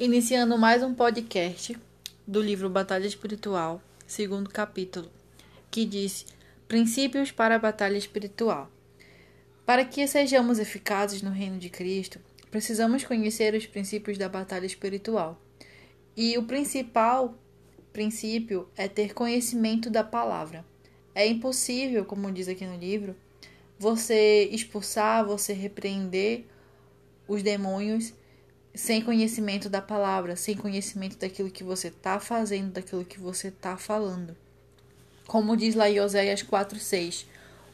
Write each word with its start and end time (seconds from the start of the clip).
Iniciando 0.00 0.56
mais 0.56 0.80
um 0.80 0.94
podcast 0.94 1.76
do 2.24 2.40
livro 2.40 2.70
Batalha 2.70 3.04
Espiritual, 3.04 3.82
segundo 4.06 4.48
capítulo, 4.48 5.10
que 5.72 5.84
diz 5.84 6.24
Princípios 6.68 7.32
para 7.32 7.56
a 7.56 7.58
Batalha 7.58 7.98
Espiritual. 7.98 8.70
Para 9.66 9.84
que 9.84 10.06
sejamos 10.06 10.60
eficazes 10.60 11.20
no 11.20 11.32
reino 11.32 11.58
de 11.58 11.68
Cristo, 11.68 12.20
precisamos 12.48 13.02
conhecer 13.02 13.54
os 13.54 13.66
princípios 13.66 14.16
da 14.16 14.28
batalha 14.28 14.66
espiritual. 14.66 15.36
E 16.16 16.38
o 16.38 16.44
principal 16.44 17.36
princípio 17.92 18.68
é 18.76 18.86
ter 18.86 19.12
conhecimento 19.12 19.90
da 19.90 20.04
palavra. 20.04 20.64
É 21.12 21.26
impossível, 21.26 22.04
como 22.04 22.30
diz 22.30 22.46
aqui 22.46 22.64
no 22.64 22.78
livro, 22.78 23.16
você 23.76 24.44
expulsar, 24.52 25.26
você 25.26 25.52
repreender 25.52 26.44
os 27.26 27.42
demônios 27.42 28.12
sem 28.78 29.02
conhecimento 29.02 29.68
da 29.68 29.82
palavra, 29.82 30.36
sem 30.36 30.56
conhecimento 30.56 31.18
daquilo 31.18 31.50
que 31.50 31.64
você 31.64 31.88
está 31.88 32.20
fazendo, 32.20 32.74
daquilo 32.74 33.04
que 33.04 33.18
você 33.18 33.48
está 33.48 33.76
falando. 33.76 34.36
Como 35.26 35.56
diz 35.56 35.74
lá 35.74 35.90
em 35.90 35.98
Oséias 35.98 36.44
4,6: 36.44 37.26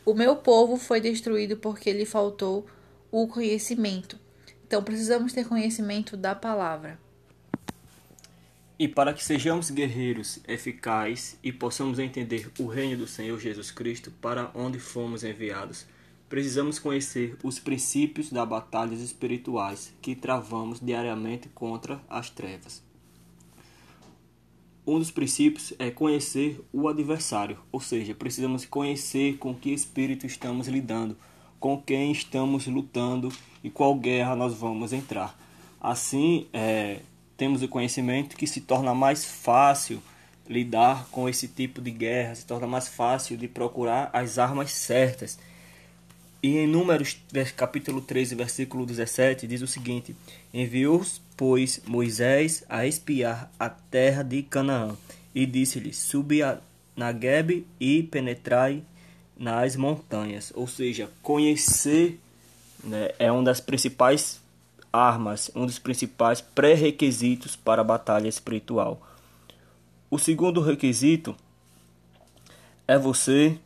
O 0.03 0.15
meu 0.15 0.35
povo 0.35 0.79
foi 0.79 1.03
destruído 1.03 1.59
porque 1.59 1.93
lhe 1.93 2.07
faltou 2.07 2.67
o 3.13 3.29
conhecimento. 3.29 4.19
Então 4.67 4.83
precisamos 4.83 5.35
ter 5.35 5.47
conhecimento 5.47 6.17
da 6.17 6.35
palavra. 6.35 6.99
E 8.79 8.89
para 8.89 9.13
que 9.13 9.23
sejamos 9.23 9.71
guerreiros 9.71 10.39
eficazes 10.49 11.39
e 11.43 11.53
possamos 11.53 11.99
entender 11.99 12.51
o 12.59 12.67
reino 12.67 12.97
do 12.97 13.07
Senhor 13.07 13.39
Jesus 13.39 13.71
Cristo 13.71 14.11
para 14.23 14.51
onde 14.55 14.81
fomos 14.81 15.23
enviados, 15.23 15.85
precisamos 16.29 16.79
conhecer 16.79 17.37
os 17.43 17.59
princípios 17.59 18.31
das 18.31 18.49
batalhas 18.49 19.01
espirituais 19.01 19.93
que 20.01 20.15
travamos 20.15 20.81
diariamente 20.81 21.49
contra 21.49 22.01
as 22.09 22.31
trevas. 22.31 22.83
Um 24.87 24.99
dos 24.99 25.11
princípios 25.11 25.73
é 25.79 25.91
conhecer 25.91 26.61
o 26.71 26.89
adversário, 26.89 27.59
ou 27.73 27.81
seja, 27.81 28.15
precisamos 28.15 28.67
conhecer 28.67 29.39
com 29.39 29.55
que 29.55 29.73
espírito 29.73 30.27
estamos 30.27 30.69
lidando, 30.69 31.17
com 31.59 31.81
quem 31.81 32.13
estamos 32.13 32.67
lutando 32.67 33.33
e 33.63 33.71
qual 33.71 33.95
guerra 33.95 34.37
nós 34.37 34.53
vamos 34.53 34.93
entrar. 34.93 35.39
Assim, 35.81 36.47
é, 36.53 37.01
temos 37.37 37.63
o 37.63 37.69
conhecimento 37.69 38.37
que 38.37 38.47
se 38.47 38.61
torna 38.61 38.95
mais 38.95 39.25
fácil 39.25 40.03
lidar 40.47 41.07
com 41.11 41.27
esse 41.29 41.49
tipo 41.49 41.81
de 41.81 41.91
guerra, 41.91 42.35
se 42.35 42.45
torna 42.45 42.67
mais 42.67 42.87
fácil 42.87 43.39
de 43.39 43.49
procurar 43.49 44.11
as 44.13 44.39
armas 44.39 44.73
certas 44.73 45.39
e 46.45 46.59
em 46.59 46.67
Números, 46.67 47.17
capítulo 47.57 48.03
13, 48.03 48.35
versículo 48.35 48.85
17, 48.85 49.47
diz 49.47 49.63
o 49.63 49.67
seguinte: 49.67 50.15
Enviou, 50.53 51.03
pois, 51.39 51.81
Moisés 51.87 52.63
a 52.69 52.87
espiar 52.87 53.51
a 53.59 53.71
terra 53.71 54.23
de 54.23 54.43
Canaã, 54.43 54.95
e 55.35 55.47
disse-lhe: 55.47 55.95
Subi 55.95 56.43
a 56.43 56.59
Nagueb 56.95 57.67
e 57.81 58.03
penetrai 58.03 58.83
nas 59.35 59.75
montanhas. 59.75 60.53
Ou 60.55 60.69
seja, 60.69 61.09
conhecer 61.23 62.21
né, 62.85 63.13
é 63.19 63.33
uma 63.33 63.43
das 63.43 63.61
principais 63.61 64.39
armas, 64.93 65.51
um 65.55 65.65
dos 65.65 65.79
principais 65.79 66.43
pré-requisitos 66.43 67.57
para 67.57 67.81
a 67.81 67.85
batalha 67.85 68.29
espiritual. 68.29 69.01
O 70.11 70.19
segundo 70.19 70.61
requisito 70.61 71.35
é 72.87 72.99
você 72.99 73.59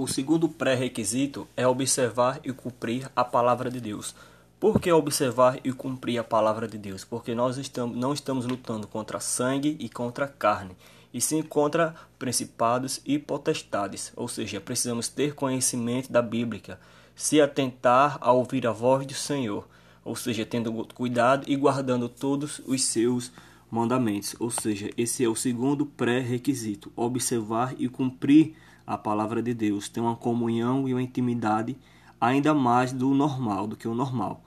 O 0.00 0.08
segundo 0.08 0.48
pré-requisito 0.48 1.46
é 1.54 1.66
observar 1.66 2.40
e 2.42 2.50
cumprir 2.54 3.12
a 3.14 3.22
palavra 3.22 3.70
de 3.70 3.82
Deus. 3.82 4.14
Por 4.58 4.80
que 4.80 4.90
observar 4.90 5.60
e 5.62 5.74
cumprir 5.74 6.16
a 6.16 6.24
palavra 6.24 6.66
de 6.66 6.78
Deus? 6.78 7.04
Porque 7.04 7.34
nós 7.34 7.58
estamos, 7.58 7.94
não 7.98 8.14
estamos 8.14 8.46
lutando 8.46 8.86
contra 8.86 9.20
sangue 9.20 9.76
e 9.78 9.90
contra 9.90 10.26
carne, 10.26 10.74
e 11.12 11.20
sim 11.20 11.42
contra 11.42 11.94
principados 12.18 13.02
e 13.04 13.18
potestades. 13.18 14.10
Ou 14.16 14.26
seja, 14.26 14.58
precisamos 14.58 15.06
ter 15.06 15.34
conhecimento 15.34 16.10
da 16.10 16.22
Bíblia, 16.22 16.80
se 17.14 17.38
atentar 17.38 18.16
a 18.22 18.32
ouvir 18.32 18.66
a 18.66 18.72
voz 18.72 19.04
do 19.04 19.12
Senhor, 19.12 19.68
ou 20.02 20.16
seja, 20.16 20.46
tendo 20.46 20.72
cuidado 20.94 21.44
e 21.46 21.54
guardando 21.56 22.08
todos 22.08 22.62
os 22.64 22.82
seus 22.84 23.30
mandamentos. 23.70 24.34
Ou 24.40 24.50
seja, 24.50 24.88
esse 24.96 25.22
é 25.22 25.28
o 25.28 25.36
segundo 25.36 25.84
pré-requisito: 25.84 26.90
observar 26.96 27.74
e 27.78 27.86
cumprir 27.86 28.56
a 28.86 28.98
palavra 28.98 29.42
de 29.42 29.54
Deus, 29.54 29.88
tem 29.88 30.02
uma 30.02 30.16
comunhão 30.16 30.88
e 30.88 30.94
uma 30.94 31.02
intimidade 31.02 31.76
ainda 32.20 32.52
mais 32.52 32.92
do 32.92 33.14
normal, 33.14 33.66
do 33.66 33.76
que 33.76 33.88
o 33.88 33.94
normal. 33.94 34.44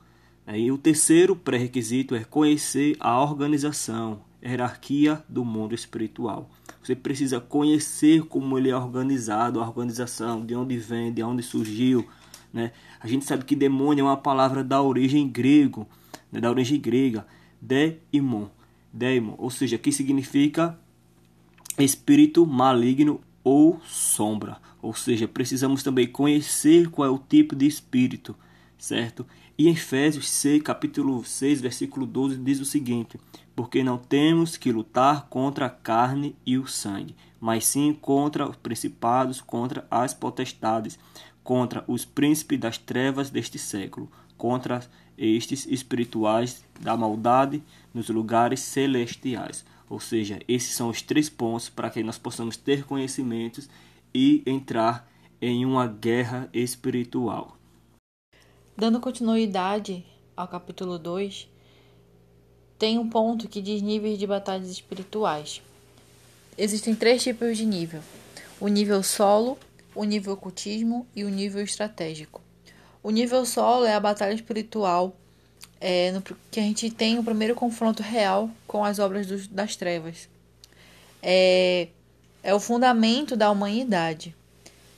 E 0.47 0.71
o 0.71 0.77
terceiro 0.77 1.35
pré-requisito 1.35 2.13
é 2.15 2.23
conhecer 2.23 2.97
a 2.99 3.21
organização, 3.21 4.21
a 4.43 4.47
hierarquia 4.47 5.23
do 5.27 5.45
mundo 5.45 5.73
espiritual. 5.73 6.49
Você 6.83 6.95
precisa 6.95 7.39
conhecer 7.39 8.23
como 8.23 8.57
ele 8.57 8.69
é 8.69 8.75
organizado, 8.75 9.61
a 9.61 9.67
organização, 9.67 10.45
de 10.45 10.53
onde 10.53 10.77
vem, 10.77 11.13
de 11.13 11.23
onde 11.23 11.41
surgiu. 11.41 12.05
Né? 12.51 12.73
A 12.99 13.07
gente 13.07 13.23
sabe 13.23 13.45
que 13.45 13.55
demônio 13.55 14.01
é 14.01 14.05
uma 14.09 14.17
palavra 14.17 14.63
da 14.63 14.81
origem 14.81 15.29
grego, 15.29 15.87
né? 16.29 16.41
da 16.41 16.49
origem 16.49 16.79
grega, 16.79 17.25
deimon, 17.61 18.47
deimon, 18.91 19.35
ou 19.37 19.49
seja, 19.49 19.77
que 19.77 19.93
significa 19.93 20.77
espírito 21.79 22.45
maligno 22.45 23.21
ou 23.43 23.79
sombra. 23.85 24.57
Ou 24.81 24.93
seja, 24.93 25.27
precisamos 25.27 25.83
também 25.83 26.07
conhecer 26.07 26.89
qual 26.89 27.07
é 27.07 27.11
o 27.11 27.17
tipo 27.17 27.55
de 27.55 27.65
espírito, 27.65 28.35
certo? 28.77 29.25
E 29.57 29.67
em 29.67 29.71
Efésios 29.71 30.29
6, 30.29 30.63
capítulo 30.63 31.23
6, 31.23 31.61
versículo 31.61 32.05
12 32.05 32.37
diz 32.37 32.59
o 32.59 32.65
seguinte: 32.65 33.19
Porque 33.55 33.83
não 33.83 33.97
temos 33.97 34.57
que 34.57 34.71
lutar 34.71 35.27
contra 35.29 35.67
a 35.67 35.69
carne 35.69 36.35
e 36.45 36.57
o 36.57 36.67
sangue, 36.67 37.15
mas 37.39 37.65
sim 37.65 37.93
contra 37.93 38.49
os 38.49 38.55
principados, 38.55 39.41
contra 39.41 39.85
as 39.91 40.13
potestades, 40.13 40.97
contra 41.43 41.83
os 41.87 42.03
príncipes 42.03 42.59
das 42.59 42.77
trevas 42.77 43.29
deste 43.29 43.59
século, 43.59 44.11
contra 44.37 44.81
estes 45.17 45.67
espirituais 45.67 46.63
da 46.79 46.97
maldade 46.97 47.61
nos 47.93 48.09
lugares 48.09 48.59
celestiais. 48.59 49.63
Ou 49.93 49.99
seja, 49.99 50.39
esses 50.47 50.73
são 50.73 50.89
os 50.89 51.03
três 51.03 51.29
pontos 51.29 51.69
para 51.69 51.87
que 51.87 52.01
nós 52.01 52.17
possamos 52.17 52.57
ter 52.57 52.83
conhecimentos 52.83 53.69
e 54.11 54.41
entrar 54.43 55.07
em 55.39 55.67
uma 55.67 55.85
guerra 55.85 56.49
espiritual. 56.51 57.55
Dando 58.75 58.99
continuidade 58.99 60.03
ao 60.35 60.47
capítulo 60.47 60.97
2, 60.97 61.47
tem 62.79 62.97
um 62.97 63.07
ponto 63.07 63.47
que 63.47 63.61
diz 63.61 63.83
níveis 63.83 64.17
de 64.17 64.25
batalhas 64.25 64.67
espirituais. 64.67 65.61
Existem 66.57 66.95
três 66.95 67.21
tipos 67.21 67.55
de 67.55 67.63
nível: 67.63 68.01
o 68.59 68.67
nível 68.69 69.03
solo, 69.03 69.59
o 69.93 70.03
nível 70.03 70.33
ocultismo 70.33 71.05
e 71.15 71.23
o 71.23 71.29
nível 71.29 71.63
estratégico. 71.63 72.41
O 73.03 73.11
nível 73.11 73.45
solo 73.45 73.85
é 73.85 73.93
a 73.93 73.99
batalha 73.99 74.33
espiritual 74.33 75.15
é, 75.79 76.11
no, 76.11 76.21
que 76.21 76.59
a 76.59 76.63
gente 76.63 76.89
tem 76.89 77.19
o 77.19 77.23
primeiro 77.23 77.55
confronto 77.55 78.01
real 78.01 78.49
com 78.65 78.85
as 78.85 78.99
obras 78.99 79.47
das 79.47 79.75
trevas. 79.75 80.29
É, 81.21 81.87
é 82.41 82.53
o 82.53 82.59
fundamento 82.59 83.35
da 83.35 83.51
humanidade. 83.51 84.35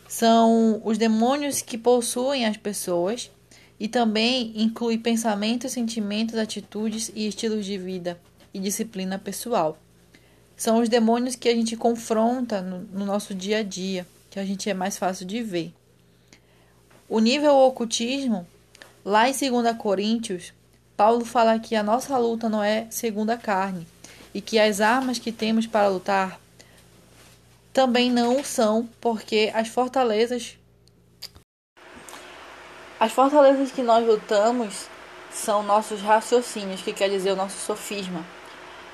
São 0.07 0.81
os 0.85 0.97
demônios 0.97 1.61
que 1.61 1.77
possuem 1.77 2.45
as 2.45 2.57
pessoas 2.57 3.31
e 3.79 3.87
também 3.87 4.53
inclui 4.55 4.97
pensamentos, 4.97 5.71
sentimentos, 5.71 6.35
atitudes 6.35 7.11
e 7.13 7.27
estilos 7.27 7.65
de 7.65 7.77
vida 7.77 8.19
e 8.53 8.59
disciplina 8.59 9.19
pessoal. 9.19 9.77
São 10.55 10.79
os 10.79 10.87
demônios 10.87 11.35
que 11.35 11.49
a 11.49 11.53
gente 11.53 11.75
confronta 11.75 12.61
no, 12.61 12.79
no 12.81 13.05
nosso 13.05 13.35
dia 13.35 13.59
a 13.59 13.63
dia, 13.63 14.07
que 14.29 14.39
a 14.39 14.45
gente 14.45 14.69
é 14.69 14.73
mais 14.73 14.97
fácil 14.97 15.25
de 15.25 15.43
ver. 15.43 15.73
O 17.09 17.19
nível 17.19 17.55
ocultismo, 17.55 18.47
lá 19.03 19.29
em 19.29 19.33
2 19.33 19.77
Coríntios, 19.77 20.53
Paulo 20.97 21.25
fala 21.25 21.59
que 21.59 21.75
a 21.75 21.83
nossa 21.83 22.17
luta 22.17 22.47
não 22.47 22.63
é 22.63 22.87
segundo 22.89 23.29
a 23.29 23.37
carne 23.37 23.85
e 24.33 24.41
que 24.41 24.57
as 24.57 24.81
armas 24.81 25.19
que 25.19 25.31
temos 25.31 25.67
para 25.67 25.87
lutar 25.87 26.39
também 27.73 28.09
não 28.09 28.43
são, 28.43 28.87
porque 29.01 29.51
as 29.53 29.67
fortalezas 29.67 30.57
as 32.97 33.11
fortalezas 33.11 33.71
que 33.71 33.83
nós 33.83 34.07
lutamos 34.07 34.87
são 35.29 35.61
nossos 35.61 36.01
raciocínios, 36.01 36.81
que 36.81 36.93
quer 36.93 37.09
dizer 37.09 37.31
o 37.31 37.35
nosso 37.35 37.57
sofisma. 37.57 38.25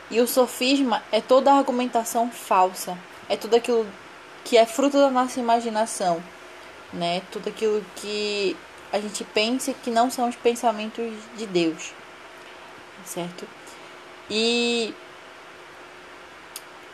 E 0.10 0.20
o 0.20 0.28
sofisma 0.28 1.04
é 1.12 1.22
toda 1.22 1.52
a 1.52 1.58
argumentação 1.58 2.32
falsa, 2.32 2.98
é 3.30 3.38
tudo 3.38 3.56
aquilo 3.56 3.86
que 4.44 4.58
é 4.58 4.66
fruto 4.66 4.98
da 4.98 5.12
nossa 5.12 5.40
imaginação, 5.40 6.22
né? 6.92 7.22
Tudo 7.32 7.50
aquilo 7.50 7.86
que 7.96 8.58
a 8.92 9.00
gente 9.00 9.24
pense 9.24 9.74
que 9.74 9.90
não 9.90 10.12
são 10.12 10.28
os 10.28 10.36
pensamentos 10.36 11.14
de 11.38 11.46
Deus, 11.46 11.94
certo? 13.06 13.48
E 14.30 14.94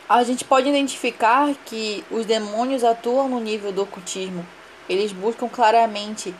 a 0.07 0.23
gente 0.23 0.45
pode 0.45 0.69
identificar 0.69 1.53
que 1.65 2.03
os 2.09 2.25
demônios 2.25 2.83
atuam 2.83 3.27
no 3.27 3.39
nível 3.39 3.71
do 3.71 3.83
ocultismo. 3.83 4.45
Eles 4.87 5.11
buscam 5.11 5.49
claramente 5.49 6.33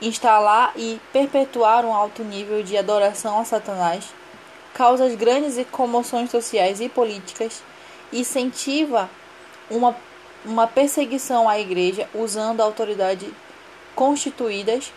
instalar 0.00 0.72
e 0.76 1.00
perpetuar 1.12 1.84
um 1.84 1.94
alto 1.94 2.24
nível 2.24 2.62
de 2.62 2.76
adoração 2.76 3.38
a 3.38 3.44
Satanás, 3.44 4.06
causa 4.72 5.08
grandes 5.10 5.64
comoções 5.70 6.30
sociais 6.30 6.80
e 6.80 6.88
políticas, 6.88 7.62
incentiva 8.12 9.08
uma, 9.70 9.94
uma 10.44 10.66
perseguição 10.66 11.48
à 11.48 11.58
igreja 11.58 12.08
usando 12.14 12.60
a 12.60 12.64
autoridade 12.64 13.32
constituídas 13.94 14.92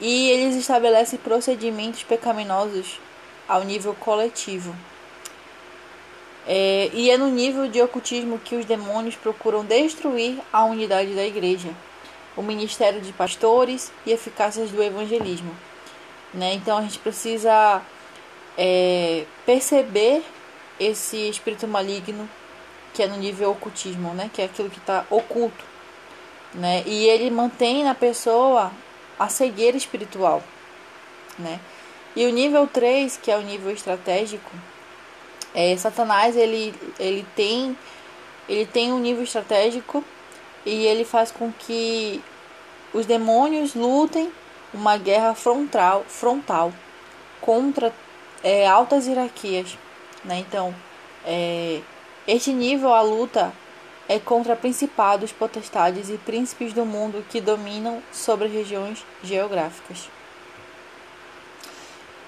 e 0.00 0.30
eles 0.30 0.56
estabelecem 0.56 1.18
procedimentos 1.18 2.02
pecaminosos 2.02 3.00
ao 3.48 3.64
nível 3.64 3.94
coletivo. 3.94 4.74
É, 6.46 6.90
e 6.92 7.10
é 7.10 7.16
no 7.16 7.28
nível 7.28 7.68
de 7.68 7.80
ocultismo 7.80 8.38
que 8.38 8.56
os 8.56 8.64
demônios 8.64 9.14
procuram 9.14 9.64
destruir 9.64 10.38
a 10.52 10.64
unidade 10.64 11.14
da 11.14 11.24
igreja, 11.24 11.70
o 12.36 12.42
ministério 12.42 13.00
de 13.00 13.12
pastores 13.12 13.92
e 14.04 14.10
eficácias 14.10 14.70
do 14.70 14.82
evangelismo. 14.82 15.56
Né? 16.34 16.54
Então 16.54 16.78
a 16.78 16.82
gente 16.82 16.98
precisa 16.98 17.80
é, 18.58 19.24
perceber 19.46 20.24
esse 20.80 21.28
espírito 21.28 21.68
maligno 21.68 22.28
que 22.92 23.02
é 23.02 23.06
no 23.06 23.16
nível 23.16 23.52
ocultismo, 23.52 24.12
né? 24.12 24.28
que 24.32 24.42
é 24.42 24.46
aquilo 24.46 24.68
que 24.68 24.78
está 24.78 25.06
oculto. 25.10 25.71
Né? 26.54 26.82
E 26.86 27.06
ele 27.06 27.30
mantém 27.30 27.82
na 27.84 27.94
pessoa 27.94 28.70
a 29.18 29.28
cegueira 29.28 29.76
espiritual. 29.76 30.42
Né? 31.38 31.60
E 32.14 32.26
o 32.26 32.30
nível 32.30 32.66
3, 32.66 33.16
que 33.16 33.30
é 33.30 33.36
o 33.36 33.42
nível 33.42 33.70
estratégico, 33.70 34.50
é, 35.54 35.76
Satanás 35.76 36.36
ele, 36.36 36.74
ele 36.98 37.26
tem 37.34 37.76
ele 38.48 38.66
tem 38.66 38.92
um 38.92 38.98
nível 38.98 39.22
estratégico 39.22 40.04
e 40.66 40.86
ele 40.86 41.04
faz 41.04 41.30
com 41.30 41.52
que 41.52 42.22
os 42.92 43.06
demônios 43.06 43.74
lutem 43.74 44.32
uma 44.74 44.96
guerra 44.96 45.34
frontal, 45.34 46.04
frontal 46.08 46.72
contra 47.40 47.92
é, 48.42 48.66
altas 48.66 49.06
hierarquias. 49.06 49.78
Né? 50.24 50.38
Então, 50.38 50.74
é, 51.24 51.80
este 52.26 52.52
nível, 52.52 52.92
a 52.92 53.02
luta 53.02 53.52
é 54.08 54.18
contra 54.18 54.56
principados, 54.56 55.32
potestades 55.32 56.10
e 56.10 56.18
príncipes 56.18 56.72
do 56.72 56.84
mundo 56.84 57.24
que 57.30 57.40
dominam 57.40 58.02
sobre 58.12 58.48
regiões 58.48 59.04
geográficas. 59.22 60.08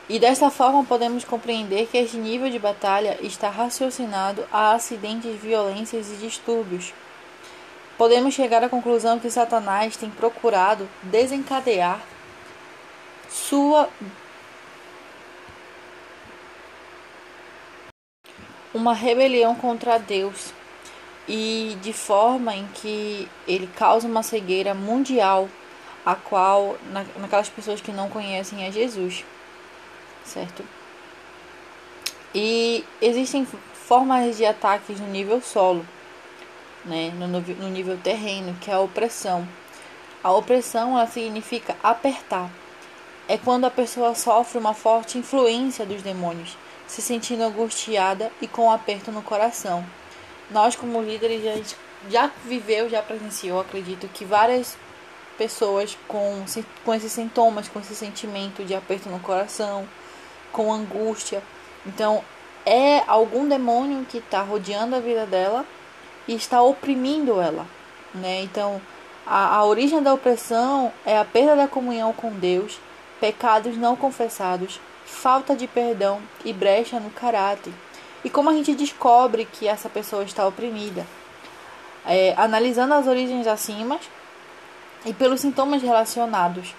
E 0.09 0.19
dessa 0.19 0.51
forma 0.51 0.85
podemos 0.85 1.25
compreender 1.25 1.87
que 1.87 1.97
este 1.97 2.17
nível 2.17 2.51
de 2.51 2.59
batalha 2.59 3.19
está 3.23 3.49
raciocinado 3.49 4.47
a 4.53 4.73
acidentes, 4.73 5.41
violências 5.41 6.11
e 6.11 6.17
distúrbios. 6.17 6.93
Podemos 7.97 8.35
chegar 8.35 8.63
à 8.63 8.69
conclusão 8.69 9.19
que 9.19 9.31
Satanás 9.31 9.97
tem 9.97 10.11
procurado 10.11 10.89
desencadear 11.03 12.01
sua 13.31 13.89
uma 18.75 18.93
rebelião 18.93 19.55
contra 19.55 19.99
Deus 19.99 20.53
e 21.29 21.77
de 21.83 21.93
forma 21.93 22.55
em 22.55 22.67
que 22.75 23.29
ele 23.47 23.69
causa 23.77 24.07
uma 24.07 24.23
cegueira 24.23 24.75
mundial 24.75 25.49
a 26.05 26.15
qual 26.15 26.77
na, 26.91 27.05
naquelas 27.19 27.49
pessoas 27.49 27.81
que 27.81 27.93
não 27.93 28.11
conhecem 28.11 28.67
a 28.67 28.71
Jesus 28.71 29.25
certo? 30.25 30.65
E 32.35 32.85
existem 33.01 33.47
formas 33.73 34.37
de 34.37 34.45
ataques 34.45 34.99
no 34.99 35.07
nível 35.07 35.41
solo, 35.41 35.87
né? 36.85 37.13
no, 37.17 37.29
no 37.29 37.69
nível 37.69 37.97
terreno, 37.99 38.57
que 38.61 38.71
é 38.71 38.75
a 38.75 38.81
opressão. 38.81 39.47
A 40.23 40.33
opressão 40.33 40.97
ela 40.99 41.07
significa 41.07 41.77
apertar. 41.83 42.51
É 43.29 43.39
quando 43.39 43.65
a 43.65 43.71
pessoa 43.71 44.15
sofre 44.15 44.59
uma 44.59 44.75
forte 44.75 45.19
influência 45.19 45.87
dos 45.87 46.03
demônios, 46.03 46.57
se 46.87 47.01
sentindo 47.01 47.45
angustiada 47.45 48.33
e 48.41 48.49
com 48.49 48.67
um 48.67 48.71
aperto 48.71 49.13
no 49.13 49.23
coração. 49.23 49.85
Nós, 50.51 50.77
como 50.77 51.03
líderes, 51.03 51.43
já, 51.43 51.77
já 52.09 52.31
viveu, 52.45 52.89
já 52.89 53.03
presenciou, 53.03 53.61
acredito 53.61 54.09
que 54.09 54.25
várias 54.25 54.77
pessoas 55.37 55.97
com, 56.07 56.45
com 56.85 56.95
esses 56.95 57.13
sintomas, 57.13 57.69
com 57.69 57.81
esse 57.81 57.95
sentimento 57.95 58.65
de 58.65 58.75
aperto 58.75 59.09
no 59.09 59.19
coração, 59.21 59.89
com 60.53 60.73
angústia. 60.73 61.43
Então, 61.87 62.23
é 62.65 63.03
algum 63.07 63.49
demônio 63.49 64.07
que 64.07 64.19
está 64.19 64.43
rodeando 64.43 64.97
a 64.97 65.01
vida 65.01 65.27
dela 65.27 65.65
e 66.27 66.35
está 66.35 66.63
oprimindo 66.63 67.41
ela, 67.41 67.67
né? 68.15 68.43
Então, 68.43 68.81
a, 69.27 69.57
a 69.57 69.65
origem 69.65 70.03
da 70.03 70.15
opressão 70.15 70.93
é 71.05 71.19
a 71.19 71.25
perda 71.25 71.57
da 71.57 71.69
comunhão 71.69 72.13
com 72.13 72.31
Deus, 72.33 72.79
pecados 73.21 73.77
não 73.77 73.97
confessados, 73.97 74.81
falta 75.05 75.55
de 75.55 75.67
perdão 75.67 76.21
e 76.45 76.53
brecha 76.53 76.99
no 76.99 77.11
caráter. 77.11 77.73
E 78.25 78.31
como 78.31 78.49
a 78.49 78.55
gente 78.55 78.75
descobre 78.75 79.45
que 79.45 79.69
essa 79.69 79.89
pessoa 79.89 80.25
está 80.25 80.47
oprimida? 80.47 81.07
É, 82.07 82.35
analisando 82.37 82.95
as 82.95 83.07
origens 83.07 83.47
acima 83.47 84.01
e 85.05 85.13
pelos 85.13 85.43
sintomas 85.43 85.83
relacionados, 85.83 86.75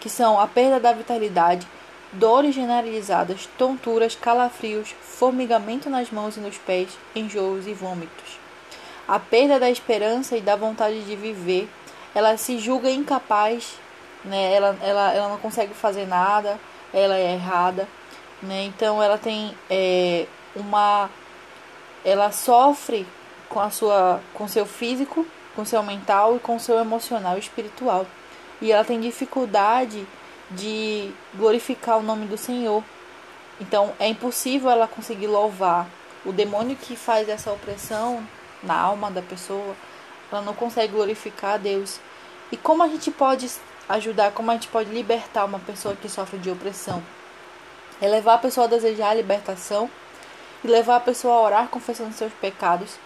que 0.00 0.10
são 0.10 0.40
a 0.40 0.46
perda 0.46 0.80
da 0.80 0.92
vitalidade, 0.92 1.66
dores 2.12 2.54
generalizadas, 2.54 3.48
tonturas, 3.56 4.16
calafrios, 4.16 4.94
formigamento 5.02 5.88
nas 5.88 6.10
mãos 6.10 6.36
e 6.36 6.40
nos 6.40 6.58
pés, 6.58 6.88
enjoos 7.14 7.66
e 7.66 7.72
vômitos. 7.72 8.38
A 9.06 9.18
perda 9.18 9.58
da 9.58 9.70
esperança 9.70 10.36
e 10.36 10.40
da 10.40 10.56
vontade 10.56 11.02
de 11.04 11.16
viver, 11.16 11.68
ela 12.14 12.36
se 12.36 12.58
julga 12.58 12.90
incapaz, 12.90 13.74
né? 14.24 14.52
ela, 14.52 14.76
ela, 14.82 15.12
ela 15.14 15.28
não 15.28 15.38
consegue 15.38 15.74
fazer 15.74 16.06
nada, 16.06 16.58
ela 16.92 17.16
é 17.16 17.34
errada, 17.34 17.88
né? 18.42 18.64
então 18.64 19.02
ela 19.02 19.18
tem 19.18 19.54
é, 19.70 20.26
uma. 20.54 21.10
Ela 22.04 22.30
sofre 22.30 23.06
com 23.48 23.60
a 23.60 23.70
sua 23.70 24.20
com 24.34 24.46
seu 24.46 24.66
físico, 24.66 25.26
com 25.54 25.64
seu 25.64 25.82
mental 25.82 26.36
e 26.36 26.38
com 26.38 26.58
seu 26.58 26.78
emocional 26.78 27.36
e 27.36 27.40
espiritual. 27.40 28.06
E 28.60 28.72
ela 28.72 28.84
tem 28.84 29.00
dificuldade 29.00 30.06
de 30.50 31.12
glorificar 31.34 31.98
o 31.98 32.02
nome 32.02 32.26
do 32.26 32.36
Senhor. 32.36 32.82
Então 33.60 33.92
é 33.98 34.08
impossível 34.08 34.70
ela 34.70 34.86
conseguir 34.86 35.26
louvar. 35.26 35.86
O 36.24 36.32
demônio 36.32 36.76
que 36.76 36.96
faz 36.96 37.28
essa 37.28 37.52
opressão 37.52 38.26
na 38.62 38.78
alma 38.78 39.10
da 39.10 39.22
pessoa, 39.22 39.74
ela 40.30 40.42
não 40.42 40.54
consegue 40.54 40.92
glorificar 40.92 41.54
a 41.54 41.56
Deus. 41.56 42.00
E 42.50 42.56
como 42.56 42.82
a 42.82 42.88
gente 42.88 43.10
pode 43.10 43.50
ajudar, 43.88 44.32
como 44.32 44.50
a 44.50 44.54
gente 44.54 44.68
pode 44.68 44.90
libertar 44.90 45.44
uma 45.44 45.58
pessoa 45.58 45.94
que 45.94 46.08
sofre 46.08 46.38
de 46.38 46.50
opressão? 46.50 47.02
É 48.00 48.08
levar 48.08 48.34
a 48.34 48.38
pessoa 48.38 48.66
a 48.66 48.70
desejar 48.70 49.10
a 49.10 49.14
libertação 49.14 49.90
e 50.64 50.68
levar 50.68 50.96
a 50.96 51.00
pessoa 51.00 51.34
a 51.34 51.40
orar 51.40 51.68
confessando 51.68 52.12
seus 52.12 52.32
pecados 52.34 52.96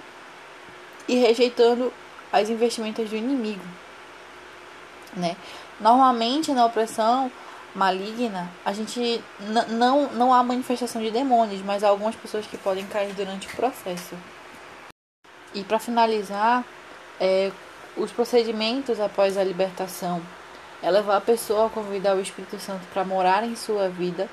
e 1.08 1.16
rejeitando 1.16 1.92
as 2.32 2.48
investimentos 2.48 3.10
do 3.10 3.16
inimigo, 3.16 3.64
né? 5.14 5.36
Normalmente 5.80 6.52
na 6.52 6.64
opressão 6.64 7.30
maligna, 7.74 8.50
a 8.64 8.72
gente 8.72 9.22
não, 9.68 10.08
não 10.12 10.32
há 10.32 10.42
manifestação 10.42 11.00
de 11.02 11.10
demônios, 11.10 11.62
mas 11.62 11.82
há 11.82 11.88
algumas 11.88 12.14
pessoas 12.14 12.46
que 12.46 12.56
podem 12.56 12.86
cair 12.86 13.14
durante 13.14 13.48
o 13.48 13.56
processo. 13.56 14.14
E 15.54 15.64
para 15.64 15.78
finalizar, 15.78 16.64
é, 17.20 17.50
os 17.96 18.10
procedimentos 18.10 19.00
após 19.00 19.36
a 19.36 19.44
libertação 19.44 20.22
é 20.82 20.90
levar 20.90 21.16
a 21.16 21.20
pessoa 21.20 21.66
a 21.66 21.70
convidar 21.70 22.16
o 22.16 22.20
Espírito 22.20 22.58
Santo 22.58 22.86
para 22.92 23.04
morar 23.04 23.44
em 23.44 23.54
sua 23.54 23.88
vida, 23.88 24.28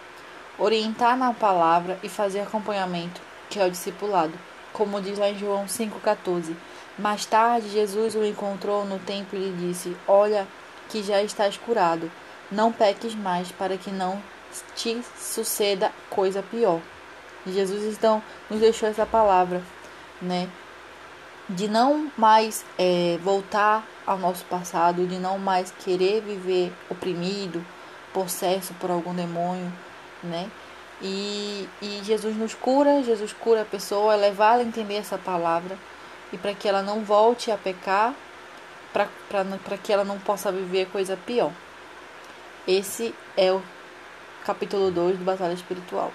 orientar 0.59 1.17
na 1.17 1.33
palavra 1.33 1.97
e 2.03 2.09
fazer 2.09 2.41
acompanhamento, 2.41 3.21
que 3.49 3.59
é 3.59 3.65
o 3.65 3.71
discipulado, 3.71 4.33
como 4.73 5.01
diz 5.01 5.17
lá 5.17 5.29
em 5.29 5.39
João 5.39 5.65
5,14. 5.65 6.53
Mais 6.97 7.25
tarde, 7.25 7.69
Jesus 7.69 8.13
o 8.13 8.25
encontrou 8.25 8.83
no 8.85 8.99
templo 8.99 9.39
e 9.39 9.49
lhe 9.49 9.67
disse: 9.67 9.95
Olha, 10.05 10.45
que 10.89 11.01
já 11.01 11.23
estás 11.23 11.57
curado. 11.57 12.11
Não 12.51 12.71
peques 12.73 13.15
mais, 13.15 13.51
para 13.51 13.77
que 13.77 13.89
não 13.89 14.21
te 14.75 15.01
suceda 15.17 15.91
coisa 16.09 16.43
pior. 16.43 16.81
Jesus 17.47 17.95
então 17.95 18.21
nos 18.49 18.59
deixou 18.59 18.89
essa 18.89 19.05
palavra, 19.05 19.61
né? 20.21 20.49
De 21.47 21.67
não 21.67 22.11
mais 22.17 22.65
é, 22.77 23.17
voltar 23.23 23.87
ao 24.05 24.17
nosso 24.17 24.43
passado, 24.45 25.07
de 25.07 25.17
não 25.17 25.39
mais 25.39 25.71
querer 25.71 26.21
viver 26.21 26.73
oprimido, 26.89 27.65
possesso 28.13 28.73
por 28.75 28.91
algum 28.91 29.13
demônio, 29.13 29.71
né? 30.23 30.49
E, 31.01 31.67
e 31.81 32.01
Jesus 32.03 32.35
nos 32.35 32.53
cura, 32.53 33.03
Jesus 33.03 33.31
cura 33.33 33.61
a 33.61 33.65
pessoa, 33.65 34.13
é 34.13 34.17
levá-la 34.17 34.61
a 34.61 34.65
entender 34.65 34.95
essa 34.95 35.17
palavra 35.17 35.77
e 36.31 36.37
para 36.37 36.53
que 36.53 36.67
ela 36.67 36.81
não 36.81 37.01
volte 37.01 37.51
a 37.51 37.57
pecar 37.57 38.13
para 38.91 39.77
que 39.77 39.93
ela 39.93 40.03
não 40.03 40.19
possa 40.19 40.51
viver 40.51 40.87
coisa 40.87 41.15
pior. 41.15 41.51
Esse 42.67 43.13
é 43.37 43.51
o 43.51 43.61
capítulo 44.45 44.91
2 44.91 45.19
do 45.19 45.23
Batalha 45.23 45.53
Espiritual. 45.53 46.11